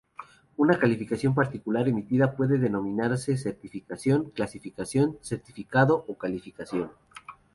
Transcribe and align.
Una 0.57 0.79
calificación 0.79 1.35
particular 1.35 1.87
emitida 1.87 2.35
puede 2.35 2.57
denominarse 2.57 3.37
certificación, 3.37 4.31
clasificación, 4.31 5.19
certificado 5.21 6.05
o 6.07 6.17
calificación. 6.17 6.89